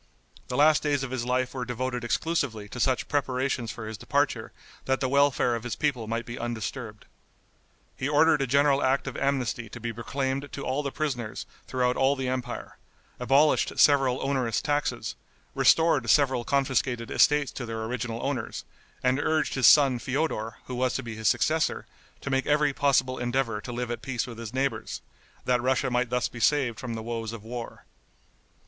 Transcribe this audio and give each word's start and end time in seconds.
The 0.47 0.57
last 0.57 0.81
days 0.81 1.03
of 1.03 1.11
his 1.11 1.25
life 1.25 1.53
were 1.53 1.63
devoted 1.63 2.03
exclusively 2.03 2.67
to 2.69 2.79
such 2.79 3.07
preparations 3.07 3.69
for 3.69 3.85
his 3.87 3.99
departure 3.99 4.51
that 4.85 4.99
the 4.99 5.07
welfare 5.07 5.53
of 5.53 5.61
his 5.61 5.75
people 5.75 6.07
might 6.07 6.25
be 6.25 6.39
undisturbed. 6.39 7.05
He 7.95 8.09
ordered 8.09 8.41
a 8.41 8.47
general 8.47 8.81
act 8.81 9.05
of 9.05 9.15
amnesty 9.15 9.69
to 9.69 9.79
be 9.79 9.93
proclaimed 9.93 10.49
to 10.53 10.65
all 10.65 10.81
the 10.81 10.91
prisoners 10.91 11.45
throughout 11.67 11.97
all 11.97 12.15
the 12.15 12.27
empire, 12.27 12.79
abolished 13.19 13.77
several 13.77 14.19
onerous 14.23 14.59
taxes, 14.59 15.15
restored 15.53 16.09
several 16.09 16.43
confiscated 16.43 17.11
estates 17.11 17.51
to 17.51 17.67
their 17.67 17.83
original 17.83 18.23
owners, 18.25 18.65
and 19.03 19.19
urged 19.19 19.53
his 19.53 19.67
son, 19.67 19.99
Feodor, 19.99 20.57
who 20.65 20.73
was 20.73 20.95
to 20.95 21.03
be 21.03 21.13
his 21.15 21.27
successor, 21.27 21.85
to 22.21 22.31
make 22.31 22.47
every 22.47 22.73
possible 22.73 23.19
endeavor 23.19 23.61
to 23.61 23.71
live 23.71 23.91
at 23.91 24.01
peace 24.01 24.25
with 24.25 24.39
his 24.39 24.51
neighbors, 24.51 25.03
that 25.45 25.61
Russia 25.61 25.91
might 25.91 26.09
thus 26.09 26.27
be 26.27 26.39
saved 26.39 26.79
from 26.79 26.95
the 26.95 27.03
woes 27.03 27.31
of 27.31 27.43
war. 27.43 27.85